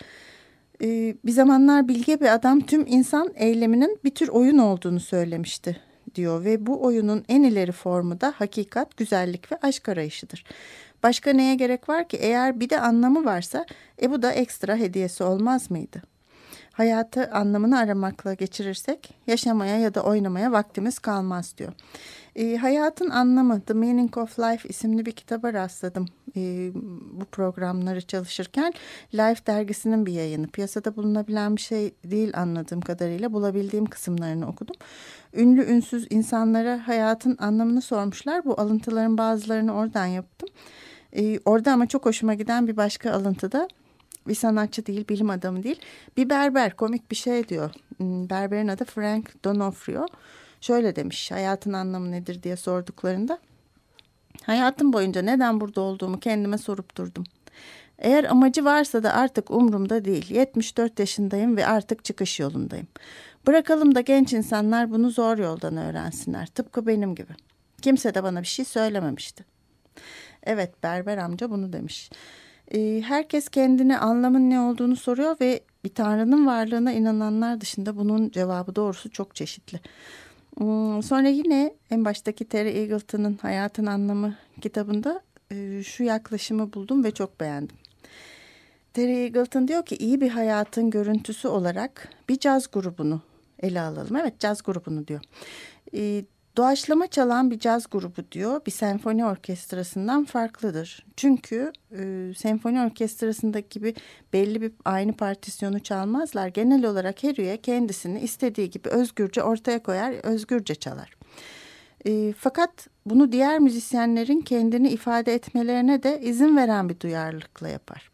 bir 1.24 1.32
zamanlar 1.32 1.88
bilge 1.88 2.20
bir 2.20 2.34
adam 2.34 2.60
tüm 2.60 2.86
insan 2.86 3.32
eyleminin 3.34 3.98
bir 4.04 4.14
tür 4.14 4.28
oyun 4.28 4.58
olduğunu 4.58 5.00
söylemişti. 5.00 5.80
diyor 6.14 6.44
ve 6.44 6.66
bu 6.66 6.84
oyunun 6.84 7.24
en 7.28 7.42
ileri 7.42 7.72
formu 7.72 8.20
da 8.20 8.34
hakikat, 8.36 8.96
güzellik 8.96 9.52
ve 9.52 9.58
aşk 9.62 9.88
arayışıdır. 9.88 10.44
Başka 11.02 11.32
neye 11.32 11.54
gerek 11.54 11.88
var 11.88 12.08
ki 12.08 12.16
eğer 12.16 12.60
bir 12.60 12.70
de 12.70 12.80
anlamı 12.80 13.24
varsa 13.24 13.66
e 14.02 14.10
bu 14.10 14.22
da 14.22 14.32
ekstra 14.32 14.76
hediyesi 14.76 15.24
olmaz 15.24 15.70
mıydı? 15.70 16.02
Hayatı 16.72 17.30
anlamını 17.30 17.78
aramakla 17.78 18.34
geçirirsek 18.34 19.14
yaşamaya 19.26 19.78
ya 19.78 19.94
da 19.94 20.02
oynamaya 20.02 20.52
vaktimiz 20.52 20.98
kalmaz 20.98 21.54
diyor. 21.58 21.72
E, 22.36 22.56
Hayatın 22.56 23.10
Anlamı 23.10 23.60
The 23.60 23.74
Meaning 23.74 24.16
of 24.16 24.38
Life 24.38 24.68
isimli 24.68 25.06
bir 25.06 25.12
kitaba 25.12 25.52
rastladım 25.52 26.06
e, 26.36 26.70
bu 27.12 27.24
programları 27.24 28.00
çalışırken. 28.00 28.72
Life 29.14 29.46
dergisinin 29.46 30.06
bir 30.06 30.12
yayını. 30.12 30.46
Piyasada 30.46 30.96
bulunabilen 30.96 31.56
bir 31.56 31.60
şey 31.60 31.94
değil 32.04 32.32
anladığım 32.34 32.80
kadarıyla 32.80 33.32
bulabildiğim 33.32 33.86
kısımlarını 33.86 34.48
okudum. 34.48 34.76
Ünlü 35.34 35.64
ünsüz 35.64 36.06
insanlara 36.10 36.88
hayatın 36.88 37.36
anlamını 37.40 37.82
sormuşlar. 37.82 38.44
Bu 38.44 38.60
alıntıların 38.60 39.18
bazılarını 39.18 39.74
oradan 39.74 40.06
yaptım. 40.06 40.48
E, 41.16 41.38
orada 41.44 41.72
ama 41.72 41.86
çok 41.86 42.06
hoşuma 42.06 42.34
giden 42.34 42.68
bir 42.68 42.76
başka 42.76 43.12
alıntıda 43.12 43.68
bir 44.28 44.34
sanatçı 44.34 44.86
değil, 44.86 45.08
bilim 45.08 45.30
adamı 45.30 45.62
değil. 45.62 45.80
Bir 46.16 46.30
berber 46.30 46.76
komik 46.76 47.10
bir 47.10 47.16
şey 47.16 47.48
diyor. 47.48 47.70
Hmm, 47.96 48.30
berberin 48.30 48.68
adı 48.68 48.84
Frank 48.84 49.44
Donofrio. 49.44 50.06
Şöyle 50.62 50.96
demiş 50.96 51.30
hayatın 51.30 51.72
anlamı 51.72 52.10
nedir 52.10 52.42
diye 52.42 52.56
sorduklarında. 52.56 53.38
Hayatım 54.42 54.92
boyunca 54.92 55.22
neden 55.22 55.60
burada 55.60 55.80
olduğumu 55.80 56.20
kendime 56.20 56.58
sorup 56.58 56.96
durdum. 56.96 57.24
Eğer 57.98 58.24
amacı 58.24 58.64
varsa 58.64 59.02
da 59.02 59.14
artık 59.14 59.50
umrumda 59.50 60.04
değil. 60.04 60.30
74 60.30 60.98
yaşındayım 60.98 61.56
ve 61.56 61.66
artık 61.66 62.04
çıkış 62.04 62.40
yolundayım. 62.40 62.86
Bırakalım 63.46 63.94
da 63.94 64.00
genç 64.00 64.32
insanlar 64.32 64.90
bunu 64.90 65.10
zor 65.10 65.38
yoldan 65.38 65.76
öğrensinler. 65.76 66.46
Tıpkı 66.46 66.86
benim 66.86 67.14
gibi. 67.14 67.32
Kimse 67.82 68.14
de 68.14 68.22
bana 68.22 68.42
bir 68.42 68.46
şey 68.46 68.64
söylememişti. 68.64 69.44
Evet 70.42 70.82
berber 70.82 71.18
amca 71.18 71.50
bunu 71.50 71.72
demiş. 71.72 72.10
Ee, 72.74 73.02
herkes 73.06 73.48
kendine 73.48 73.98
anlamın 73.98 74.50
ne 74.50 74.60
olduğunu 74.60 74.96
soruyor 74.96 75.36
ve 75.40 75.60
bir 75.84 75.94
tanrının 75.94 76.46
varlığına 76.46 76.92
inananlar 76.92 77.60
dışında 77.60 77.96
bunun 77.96 78.30
cevabı 78.30 78.76
doğrusu 78.76 79.10
çok 79.10 79.34
çeşitli. 79.34 79.80
Hmm, 80.58 81.02
sonra 81.02 81.28
yine 81.28 81.74
en 81.90 82.04
baştaki 82.04 82.44
Terry 82.44 82.68
Eagleton'ın 82.68 83.38
Hayatın 83.42 83.86
Anlamı 83.86 84.36
kitabında 84.60 85.22
e, 85.50 85.82
şu 85.82 86.04
yaklaşımı 86.04 86.72
buldum 86.72 87.04
ve 87.04 87.10
çok 87.10 87.40
beğendim. 87.40 87.76
Terry 88.92 89.22
Eagleton 89.22 89.68
diyor 89.68 89.84
ki 89.84 89.96
iyi 89.96 90.20
bir 90.20 90.28
hayatın 90.28 90.90
görüntüsü 90.90 91.48
olarak 91.48 92.08
bir 92.28 92.38
caz 92.38 92.70
grubunu 92.70 93.20
ele 93.62 93.80
alalım. 93.80 94.16
Evet 94.16 94.38
caz 94.38 94.62
grubunu 94.62 95.06
diyor. 95.06 95.20
Doğaçlama 96.56 97.06
çalan 97.06 97.50
bir 97.50 97.58
caz 97.58 97.86
grubu 97.90 98.32
diyor 98.32 98.60
bir 98.66 98.70
senfoni 98.70 99.24
orkestrasından 99.24 100.24
farklıdır. 100.24 101.06
Çünkü 101.16 101.72
e, 101.98 102.32
senfoni 102.36 102.80
orkestrasındaki 102.80 103.68
gibi 103.68 103.94
belli 104.32 104.62
bir 104.62 104.72
aynı 104.84 105.12
partisyonu 105.12 105.80
çalmazlar. 105.80 106.48
Genel 106.48 106.84
olarak 106.84 107.22
her 107.22 107.36
üye 107.36 107.56
kendisini 107.56 108.20
istediği 108.20 108.70
gibi 108.70 108.88
özgürce 108.88 109.42
ortaya 109.42 109.82
koyar, 109.82 110.12
özgürce 110.12 110.74
çalar. 110.74 111.16
E, 112.06 112.32
fakat 112.32 112.88
bunu 113.06 113.32
diğer 113.32 113.58
müzisyenlerin 113.58 114.40
kendini 114.40 114.88
ifade 114.88 115.34
etmelerine 115.34 116.02
de 116.02 116.20
izin 116.20 116.56
veren 116.56 116.88
bir 116.88 117.00
duyarlılıkla 117.00 117.68
yapar. 117.68 118.10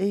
E, 0.00 0.06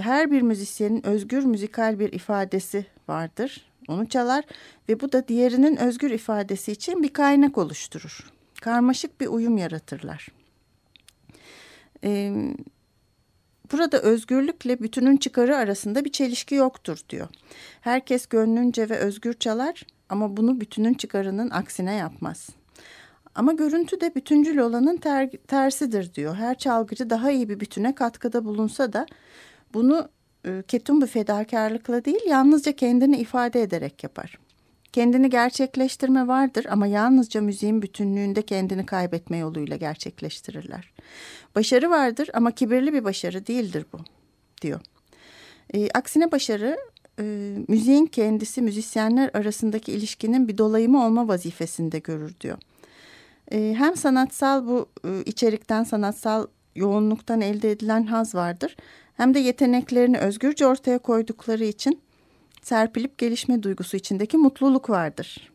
her 0.00 0.30
bir 0.30 0.42
müzisyenin 0.42 1.06
özgür 1.06 1.44
müzikal 1.44 1.98
bir 1.98 2.12
ifadesi 2.12 2.86
vardır 3.08 3.67
onu 3.88 4.08
çalar 4.08 4.44
ve 4.88 5.00
bu 5.00 5.12
da 5.12 5.28
diğerinin 5.28 5.76
özgür 5.76 6.10
ifadesi 6.10 6.72
için 6.72 7.02
bir 7.02 7.12
kaynak 7.12 7.58
oluşturur. 7.58 8.32
Karmaşık 8.60 9.20
bir 9.20 9.26
uyum 9.26 9.58
yaratırlar. 9.58 10.28
Ee, 12.04 12.54
burada 13.72 13.98
özgürlükle 13.98 14.80
bütünün 14.80 15.16
çıkarı 15.16 15.56
arasında 15.56 16.04
bir 16.04 16.12
çelişki 16.12 16.54
yoktur 16.54 16.98
diyor. 17.10 17.28
Herkes 17.80 18.26
gönlünce 18.26 18.88
ve 18.88 18.96
özgür 18.98 19.32
çalar 19.34 19.82
ama 20.08 20.36
bunu 20.36 20.60
bütünün 20.60 20.94
çıkarının 20.94 21.50
aksine 21.50 21.94
yapmaz. 21.94 22.48
Ama 23.34 23.52
görüntü 23.52 24.00
de 24.00 24.14
bütüncül 24.14 24.58
olanın 24.58 24.96
ter, 24.96 25.30
tersidir 25.30 26.14
diyor. 26.14 26.34
Her 26.34 26.58
çalgıcı 26.58 27.10
daha 27.10 27.30
iyi 27.30 27.48
bir 27.48 27.60
bütüne 27.60 27.94
katkıda 27.94 28.44
bulunsa 28.44 28.92
da 28.92 29.06
bunu 29.74 30.08
e, 30.48 30.62
ketum 30.68 31.00
bir 31.00 31.06
fedakarlıkla 31.06 32.04
değil 32.04 32.20
yalnızca 32.28 32.72
kendini 32.72 33.16
ifade 33.16 33.62
ederek 33.62 34.02
yapar. 34.02 34.38
Kendini 34.92 35.30
gerçekleştirme 35.30 36.28
vardır 36.28 36.66
ama 36.70 36.86
yalnızca 36.86 37.40
müziğin 37.40 37.82
bütünlüğünde 37.82 38.42
kendini 38.42 38.86
kaybetme 38.86 39.36
yoluyla 39.36 39.76
gerçekleştirirler. 39.76 40.92
Başarı 41.54 41.90
vardır 41.90 42.30
ama 42.34 42.50
kibirli 42.50 42.92
bir 42.92 43.04
başarı 43.04 43.46
değildir 43.46 43.84
bu 43.92 43.98
diyor. 44.62 44.80
E, 45.74 45.88
aksine 45.90 46.32
başarı 46.32 46.78
e, 47.20 47.54
müziğin 47.68 48.06
kendisi 48.06 48.62
müzisyenler 48.62 49.30
arasındaki 49.34 49.92
ilişkinin 49.92 50.48
bir 50.48 50.58
dolayımı 50.58 51.06
olma 51.06 51.28
vazifesinde 51.28 51.98
görür 51.98 52.34
diyor. 52.40 52.58
E, 53.52 53.74
hem 53.78 53.96
sanatsal 53.96 54.66
bu 54.66 54.88
e, 55.04 55.22
içerikten 55.26 55.84
sanatsal 55.84 56.46
yoğunluktan 56.74 57.40
elde 57.40 57.70
edilen 57.70 58.06
haz 58.06 58.34
vardır 58.34 58.76
hem 59.18 59.34
de 59.34 59.38
yeteneklerini 59.38 60.18
özgürce 60.18 60.66
ortaya 60.66 60.98
koydukları 60.98 61.64
için 61.64 62.00
serpilip 62.62 63.18
gelişme 63.18 63.62
duygusu 63.62 63.96
içindeki 63.96 64.36
mutluluk 64.36 64.90
vardır. 64.90 65.50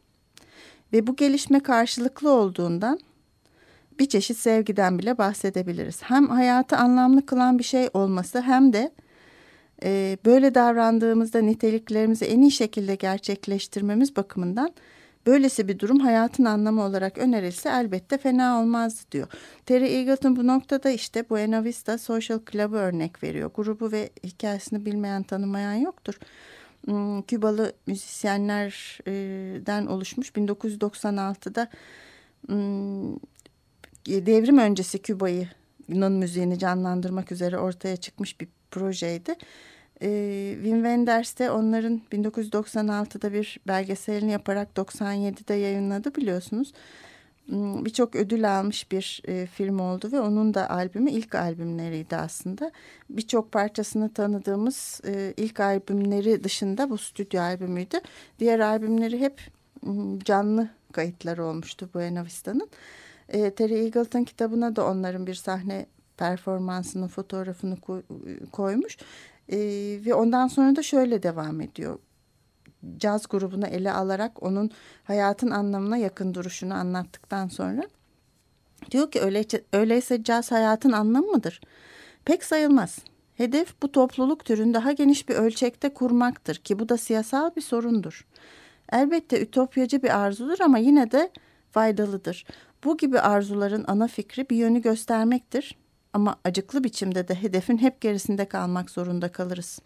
Ve 0.94 1.08
bu 1.08 1.16
gelişme 1.16 1.60
karşılıklı 1.60 2.32
olduğundan 2.32 3.00
bir 4.00 4.06
çeşit 4.06 4.38
sevgiden 4.38 5.00
bile 5.00 5.18
bahsedebiliriz. 5.18 6.04
Hem 6.04 6.28
hayatı 6.28 6.78
anlamlı 6.78 7.26
kılan 7.26 7.60
bir 7.60 7.64
şey 7.64 7.90
olması 7.94 8.42
hem 8.42 8.74
de 8.74 8.92
e, 9.84 10.18
böyle 10.26 10.56
davrandığımızda 10.56 11.42
niteliklerimizi 11.42 12.26
en 12.26 12.42
iyi 12.42 12.52
şekilde 12.52 12.96
gerçekleştirmemiz 12.96 14.16
bakımından 14.16 14.74
Böylesi 15.26 15.68
bir 15.68 15.80
durum 15.80 16.00
hayatın 16.00 16.46
anlamı 16.46 16.84
olarak 16.84 17.18
önerilse 17.18 17.70
elbette 17.70 18.18
fena 18.18 18.62
olmazdı 18.62 19.02
diyor. 19.12 19.28
Terry 19.66 19.96
Eagleton 19.96 20.36
bu 20.36 20.48
noktada 20.48 20.90
işte 20.90 21.30
Buena 21.30 21.64
Vista 21.64 21.98
Social 21.98 22.40
Club'ı 22.52 22.76
örnek 22.76 23.24
veriyor. 23.24 23.52
Grubu 23.56 23.92
ve 23.92 24.10
hikayesini 24.24 24.86
bilmeyen 24.86 25.24
tanımayan 25.24 25.74
yoktur. 25.74 26.14
Hmm, 26.86 27.22
Kübalı 27.22 27.74
müzisyenlerden 27.88 29.86
oluşmuş 29.86 30.30
1996'da 30.30 31.70
hmm, 32.48 33.16
devrim 34.08 34.58
öncesi 34.58 35.02
Küba'yı 35.02 35.50
müziğini 35.88 36.60
canlandırmak 36.60 37.32
üzere 37.32 37.58
ortaya 37.58 37.98
çıkmış 37.98 38.42
bir 38.42 38.48
projeydi. 38.72 39.36
E, 40.04 40.52
Wim 40.56 40.76
Wenders 40.76 41.40
de 41.40 41.52
onların 41.52 42.02
1996'da 42.12 43.34
bir 43.34 43.60
belgeselini 43.68 44.32
yaparak 44.32 44.70
97'de 44.76 45.54
yayınladı 45.54 46.16
biliyorsunuz. 46.16 46.74
Hmm, 47.46 47.86
birçok 47.86 48.16
ödül 48.16 48.58
almış 48.60 48.92
bir 48.92 49.22
e, 49.28 49.46
film 49.46 49.80
oldu 49.80 50.10
ve 50.12 50.20
onun 50.20 50.54
da 50.54 50.70
albümü 50.70 51.12
ilk 51.12 51.36
albümleriydi 51.36 52.16
aslında. 52.16 52.72
Birçok 53.10 53.52
parçasını 53.52 54.14
tanıdığımız 54.14 55.02
e, 55.06 55.34
ilk 55.38 55.60
albümleri 55.60 56.44
dışında 56.44 56.90
bu 56.90 56.98
stüdyo 56.98 57.42
albümüydü. 57.42 57.98
Diğer 58.40 58.60
albümleri 58.60 59.20
hep 59.20 59.42
hmm, 59.84 60.20
canlı 60.20 60.70
kayıtlar 60.92 61.38
olmuştu 61.38 61.90
Buena 61.94 62.26
Vista'nın. 62.26 62.70
E, 63.30 63.52
Terry 63.52 63.84
Eagleton 63.84 64.24
kitabına 64.24 64.76
da 64.76 64.88
onların 64.88 65.28
bir 65.28 65.36
sahne 65.36 65.86
performansının 66.18 67.08
fotoğrafını 67.08 67.78
koymuş. 68.52 68.98
E, 69.52 69.58
ve 70.06 70.14
ondan 70.14 70.48
sonra 70.48 70.76
da 70.76 70.84
şöyle 70.84 71.24
devam 71.24 71.62
ediyor. 71.62 72.00
Caz 72.98 73.28
grubunu 73.28 73.68
ele 73.68 73.92
alarak 73.92 74.44
onun 74.44 74.72
hayatın 75.04 75.52
anlamına 75.52 75.98
yakın 75.98 76.34
duruşunu 76.34 76.74
anlattıktan 76.74 77.48
sonra 77.48 77.84
diyor 78.92 79.12
ki 79.12 79.22
öyleyse, 79.22 79.64
öyleyse 79.74 80.24
caz 80.24 80.52
hayatın 80.52 80.92
anlamı 80.92 81.28
mıdır? 81.28 81.62
Pek 82.26 82.44
sayılmaz. 82.44 83.00
Hedef 83.36 83.82
bu 83.82 83.92
topluluk 83.92 84.46
türün 84.46 84.74
daha 84.74 84.92
geniş 84.92 85.30
bir 85.30 85.36
ölçekte 85.36 85.94
kurmaktır 85.94 86.56
ki 86.56 86.80
bu 86.80 86.90
da 86.90 86.98
siyasal 86.98 87.56
bir 87.56 87.62
sorundur. 87.62 88.26
Elbette 88.92 89.42
ütopyacı 89.42 90.04
bir 90.04 90.20
arzudur 90.20 90.60
ama 90.60 90.78
yine 90.78 91.12
de 91.12 91.32
faydalıdır. 91.72 92.46
Bu 92.84 92.98
gibi 92.98 93.20
arzuların 93.20 93.86
ana 93.88 94.08
fikri 94.08 94.50
bir 94.50 94.56
yönü 94.56 94.82
göstermektir 94.82 95.78
ama 96.14 96.36
acıklı 96.44 96.84
biçimde 96.84 97.28
de 97.28 97.36
hedefin 97.36 97.78
hep 97.78 98.02
gerisinde 98.02 98.46
kalmak 98.46 98.90
zorunda 98.90 99.32
kalırız. 99.32 99.80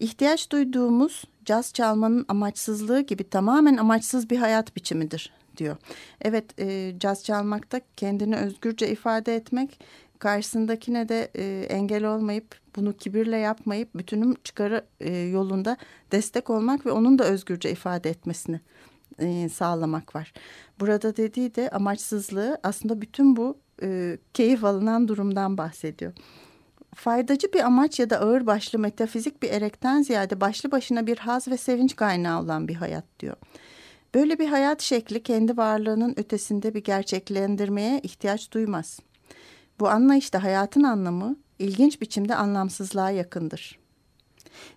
İhtiyaç 0.00 0.50
duyduğumuz 0.52 1.24
caz 1.44 1.72
çalmanın 1.72 2.24
amaçsızlığı 2.28 3.00
gibi 3.00 3.24
tamamen 3.24 3.76
amaçsız 3.76 4.30
bir 4.30 4.36
hayat 4.36 4.76
biçimidir 4.76 5.32
diyor. 5.56 5.76
Evet 6.20 6.60
e, 6.60 6.94
caz 6.98 7.24
çalmakta 7.24 7.80
kendini 7.96 8.36
özgürce 8.36 8.88
ifade 8.90 9.36
etmek 9.36 9.80
karşısındakine 10.18 11.08
de 11.08 11.30
e, 11.34 11.66
engel 11.68 12.04
olmayıp 12.04 12.58
bunu 12.76 12.92
kibirle 12.92 13.36
yapmayıp 13.36 13.94
bütünüm 13.94 14.34
çıkarı 14.44 14.84
e, 15.00 15.18
yolunda 15.18 15.76
destek 16.12 16.50
olmak 16.50 16.86
ve 16.86 16.90
onun 16.90 17.18
da 17.18 17.24
özgürce 17.24 17.70
ifade 17.70 18.10
etmesini 18.10 18.60
e, 19.18 19.48
sağlamak 19.48 20.14
var. 20.14 20.32
Burada 20.80 21.16
dediği 21.16 21.54
de 21.54 21.70
amaçsızlığı 21.70 22.58
aslında 22.62 23.00
bütün 23.00 23.36
bu 23.36 23.58
e, 23.82 24.18
keyif 24.34 24.64
alınan 24.64 25.08
durumdan 25.08 25.58
bahsediyor. 25.58 26.12
Faydacı 26.94 27.52
bir 27.52 27.60
amaç 27.60 28.00
ya 28.00 28.10
da 28.10 28.20
ağır 28.20 28.46
başlı 28.46 28.78
metafizik 28.78 29.42
bir 29.42 29.50
erekten 29.50 30.02
ziyade 30.02 30.40
başlı 30.40 30.70
başına 30.70 31.06
bir 31.06 31.18
haz 31.18 31.48
ve 31.48 31.56
sevinç 31.56 31.96
kaynağı 31.96 32.42
olan 32.42 32.68
bir 32.68 32.74
hayat 32.74 33.04
diyor. 33.20 33.36
Böyle 34.14 34.38
bir 34.38 34.48
hayat 34.48 34.82
şekli 34.82 35.22
kendi 35.22 35.56
varlığının 35.56 36.14
ötesinde 36.16 36.74
bir 36.74 36.84
gerçeklendirmeye 36.84 38.00
ihtiyaç 38.02 38.52
duymaz. 38.52 39.00
Bu 39.80 39.88
anlayışta 39.88 40.42
hayatın 40.42 40.82
anlamı 40.82 41.36
ilginç 41.58 42.00
biçimde 42.00 42.34
anlamsızlığa 42.34 43.10
yakındır. 43.10 43.78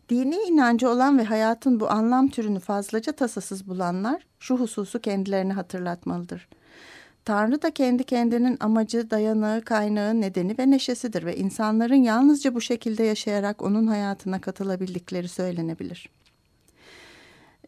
Dini 0.09 0.35
inancı 0.35 0.89
olan 0.89 1.17
ve 1.17 1.23
hayatın 1.23 1.79
bu 1.79 1.89
anlam 1.89 2.27
türünü 2.27 2.59
fazlaca 2.59 3.11
tasasız 3.11 3.67
bulanlar 3.67 4.25
şu 4.39 4.55
hususu 4.55 5.01
kendilerine 5.01 5.53
hatırlatmalıdır. 5.53 6.47
Tanrı 7.27 7.61
da 7.61 7.71
kendi 7.71 8.03
kendinin 8.03 8.57
amacı, 8.59 9.09
dayanağı, 9.09 9.61
kaynağı, 9.61 10.21
nedeni 10.21 10.55
ve 10.59 10.71
neşesidir 10.71 11.25
ve 11.25 11.37
insanların 11.37 11.95
yalnızca 11.95 12.55
bu 12.55 12.61
şekilde 12.61 13.03
yaşayarak 13.03 13.61
onun 13.61 13.87
hayatına 13.87 14.41
katılabildikleri 14.41 15.27
söylenebilir. 15.27 16.09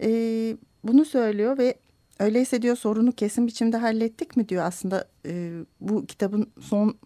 Ee, 0.01 0.57
bunu 0.83 1.05
söylüyor 1.05 1.57
ve 1.57 1.75
öyleyse 2.19 2.61
diyor 2.61 2.75
sorunu 2.75 3.11
kesin 3.11 3.47
biçimde 3.47 3.77
hallettik 3.77 4.37
mi 4.37 4.49
diyor 4.49 4.63
aslında 4.63 5.07
e, 5.25 5.51
bu 5.81 6.05
kitabın 6.05 6.49
son 6.59 6.97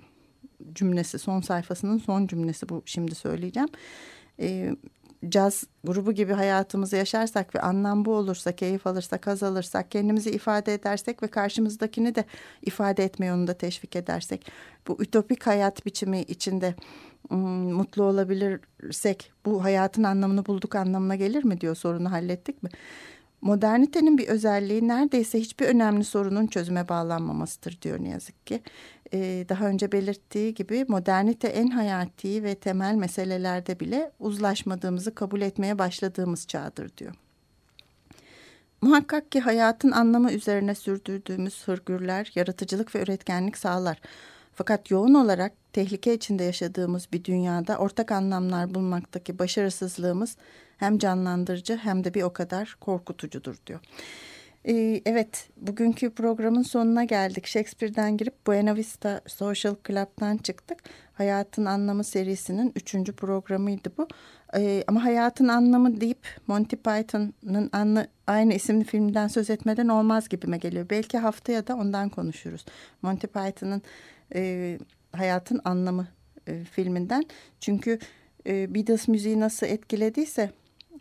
cümlesi, 0.74 1.20
son 1.20 1.42
sayfasının 1.42 1.98
son 1.98 2.28
cümlesi 2.28 2.70
bu 2.70 2.84
şimdi 2.86 3.16
söyleyeceğim. 3.16 3.70
E, 4.40 4.76
caz 5.30 5.64
grubu 5.84 6.12
gibi 6.12 6.34
hayatımızı 6.34 6.96
yaşarsak 6.96 7.56
ve 7.56 7.62
anlam 7.62 8.06
bu 8.06 8.16
olursa, 8.16 8.52
keyif 8.52 8.88
alırsak, 8.88 9.28
haz 9.28 9.44
alırsak, 9.44 9.92
kendimizi 9.92 10.32
ifade 10.32 10.74
edersek 10.74 11.24
ve 11.24 11.28
karşımızdakini 11.28 12.16
de 12.16 12.24
ifade 12.62 13.04
etme 13.04 13.26
yolunda 13.26 13.54
teşvik 13.54 13.96
edersek, 13.96 14.52
bu 14.88 14.98
ütopik 15.04 15.48
hayat 15.48 15.86
biçimi 15.86 16.22
içinde 16.22 16.76
mutlu 17.30 18.04
olabilirsek 18.04 19.32
bu 19.46 19.64
hayatın 19.64 20.04
anlamını 20.04 20.46
bulduk 20.46 20.76
anlamına 20.76 21.16
gelir 21.16 21.44
mi 21.44 21.62
diyor 21.62 21.76
sorunu 21.76 22.12
hallettik 22.12 22.64
mi? 22.64 22.70
Modernitenin 23.44 24.18
bir 24.18 24.28
özelliği 24.28 24.88
neredeyse 24.88 25.40
hiçbir 25.40 25.66
önemli 25.66 26.04
sorunun 26.04 26.48
çözüme 26.48 26.90
bağlanmamasıdır 26.90 27.82
diyor 27.82 28.04
ne 28.04 28.10
yazık 28.10 28.48
ki. 28.48 28.62
Ee, 29.14 29.46
daha 29.50 29.66
önce 29.66 29.92
belirttiği 29.92 30.54
gibi 30.54 30.86
modernite 30.88 31.48
en 31.48 31.68
hayati 31.68 32.44
ve 32.44 32.56
temel 32.56 32.96
meselelerde 32.96 33.80
bile 33.80 34.12
uzlaşmadığımızı 34.20 35.16
kabul 35.16 35.42
etmeye 35.42 35.80
başladığımız 35.80 36.48
çağdır 36.48 36.98
diyor. 36.98 37.14
Muhakkak 38.82 39.32
ki 39.32 39.40
hayatın 39.40 39.92
anlamı 39.92 40.32
üzerine 40.32 40.76
sürdürdüğümüz 40.76 41.68
hırgürler 41.68 42.32
yaratıcılık 42.36 42.96
ve 42.96 43.02
üretkenlik 43.02 43.58
sağlar. 43.58 44.02
Fakat 44.54 44.92
yoğun 44.92 45.14
olarak 45.14 45.54
tehlike 45.74 46.14
içinde 46.14 46.44
yaşadığımız 46.44 47.08
bir 47.14 47.24
dünyada 47.24 47.78
ortak 47.78 48.12
anlamlar 48.12 48.74
bulmaktaki 48.74 49.40
başarısızlığımız 49.40 50.38
hem 50.78 50.98
canlandırıcı 50.98 51.78
hem 51.78 52.04
de 52.04 52.14
bir 52.14 52.24
o 52.24 52.34
kadar 52.34 52.76
korkutucudur 52.82 53.56
diyor. 53.68 53.80
Ee, 54.68 55.02
evet, 55.06 55.50
bugünkü 55.58 56.10
programın 56.10 56.62
sonuna 56.62 57.04
geldik. 57.04 57.48
Shakespeare'den 57.48 58.18
girip 58.18 58.48
Buena 58.48 58.76
Vista 58.76 59.22
Social 59.28 59.76
Club'dan 59.88 60.38
çıktık. 60.38 60.78
Hayatın 61.14 61.66
Anlamı 61.66 62.04
serisinin 62.04 62.72
üçüncü 62.76 63.14
programıydı 63.14 63.90
bu. 63.98 64.08
Ee, 64.56 64.84
ama 64.88 65.04
Hayatın 65.04 65.48
Anlamı 65.48 66.02
deyip 66.02 66.28
Monty 66.48 66.76
Python'ın 66.76 67.70
anlı, 67.72 68.08
aynı 68.28 68.54
isimli 68.54 68.84
filmden 68.84 69.28
söz 69.28 69.50
etmeden 69.50 69.88
olmaz 69.88 70.30
gibime 70.30 70.58
geliyor. 70.58 70.86
Belki 70.90 71.18
haftaya 71.18 71.68
da 71.68 71.76
ondan 71.76 72.10
konuşuruz. 72.10 72.66
Monty 73.02 73.28
Python'ın 73.28 73.82
e, 74.36 74.78
Hayatın 75.12 75.62
Anlamı 75.66 76.08
e, 76.48 76.64
filminden. 76.64 77.24
Çünkü 77.60 78.00
e, 78.48 78.76
Beatles 78.76 79.08
müziği 79.08 79.40
nasıl 79.40 79.68
etkilediyse 79.68 80.52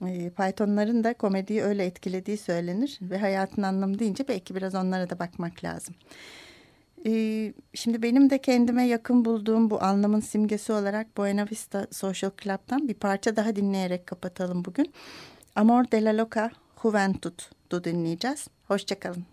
e, 0.08 0.30
Pythonların 0.30 1.04
da 1.04 1.14
komediyi 1.14 1.62
öyle 1.62 1.84
etkilediği 1.84 2.36
söylenir 2.36 2.98
ve 3.02 3.18
hayatın 3.18 3.62
anlamı 3.62 3.98
deyince 3.98 4.28
belki 4.28 4.54
biraz 4.54 4.74
onlara 4.74 5.10
da 5.10 5.18
bakmak 5.18 5.64
lazım. 5.64 5.94
E, 7.06 7.12
şimdi 7.74 8.02
benim 8.02 8.30
de 8.30 8.38
kendime 8.38 8.86
yakın 8.86 9.24
bulduğum 9.24 9.70
bu 9.70 9.82
anlamın 9.82 10.20
simgesi 10.20 10.72
olarak 10.72 11.16
Buena 11.16 11.46
Vista 11.50 11.86
Social 11.90 12.30
Club'dan 12.42 12.88
bir 12.88 12.94
parça 12.94 13.36
daha 13.36 13.56
dinleyerek 13.56 14.06
kapatalım 14.06 14.64
bugün. 14.64 14.92
Amor 15.56 15.90
de 15.90 16.04
la 16.04 16.16
Loca 16.16 16.50
Juventud'u 16.82 17.84
dinleyeceğiz. 17.84 18.48
Hoşçakalın. 18.68 19.24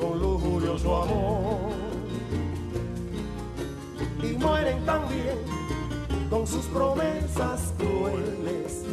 Con 0.00 0.20
lujurio 0.20 0.78
su 0.78 0.94
amor. 0.94 1.72
Y 4.22 4.36
mueren 4.36 4.84
también 4.84 5.38
con 6.30 6.46
sus 6.46 6.64
promesas 6.66 7.72
crueles. 7.76 8.84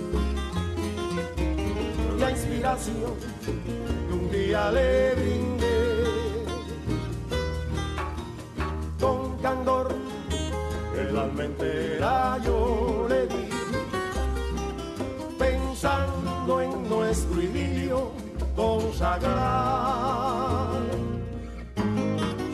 La 2.19 2.31
inspiración 2.31 3.13
que 3.45 4.13
un 4.13 4.31
día 4.31 4.71
le 4.71 5.13
brindé 5.13 6.45
con 8.99 9.37
candor, 9.37 9.93
el 10.97 11.17
alma 11.17 11.45
entera 11.45 12.39
yo 12.43 12.58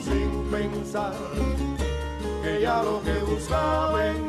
sin 0.03 0.31
pensar 0.51 1.13
que 2.43 2.61
ya 2.61 2.83
lo 2.83 3.01
que 3.03 3.13
buscaba 3.31 4.07
en 4.07 4.24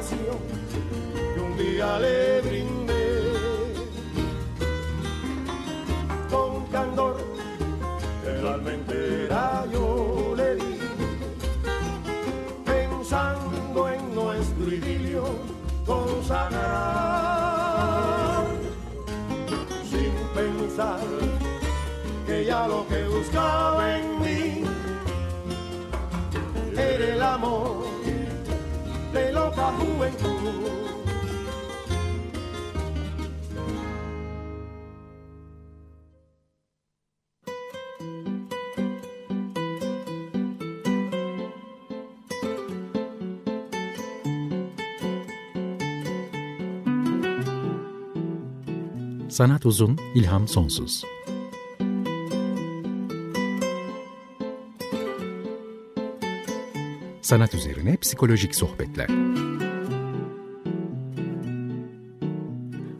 Inspiración 0.00 0.38
que 1.34 1.40
un 1.40 1.56
día 1.58 1.98
le 1.98 2.40
brindé 2.40 3.22
con 6.30 6.64
candor, 6.68 7.16
el 8.26 8.46
alma 8.46 8.72
entera 8.72 9.66
yo 9.70 10.32
le 10.34 10.54
di, 10.54 10.78
pensando 12.64 13.90
en 13.90 14.14
nuestro 14.14 14.72
idilio 14.72 15.24
consagrar, 15.84 16.46
sin 19.90 20.14
pensar 20.34 21.00
que 22.26 22.46
ya 22.46 22.66
lo 22.66 22.88
que 22.88 23.04
buscaba 23.04 23.98
en 23.98 24.09
loca 29.60 29.84
juventud. 29.84 30.40
Sanat 49.30 49.66
uzun, 49.66 49.98
ilham 50.14 50.48
sonsuz. 50.48 51.04
Sanat 57.22 57.54
üzerine 57.54 57.96
psikolojik 57.96 58.54
sohbetler. 58.54 59.08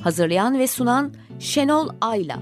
Hazırlayan 0.02 0.58
ve 0.58 0.66
sunan 0.66 1.14
Şenol 1.38 1.88
Ayla. 2.00 2.38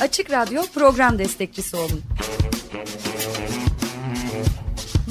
Açık 0.00 0.30
Radyo 0.30 0.62
program 0.74 1.18
destekçisi 1.18 1.76
olun. 1.76 2.15